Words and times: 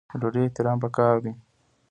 د 0.09 0.11
ډوډۍ 0.21 0.41
احترام 0.43 0.77
پکار 0.83 1.15
دی. 1.23 1.31